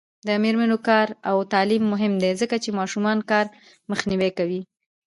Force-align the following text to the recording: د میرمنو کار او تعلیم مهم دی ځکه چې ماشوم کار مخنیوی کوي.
د 0.27 0.29
میرمنو 0.43 0.77
کار 0.87 1.07
او 1.29 1.37
تعلیم 1.53 1.83
مهم 1.93 2.13
دی 2.23 2.31
ځکه 2.41 2.55
چې 2.63 2.69
ماشوم 2.77 3.05
کار 3.31 3.45
مخنیوی 3.91 4.31
کوي. 4.37 4.61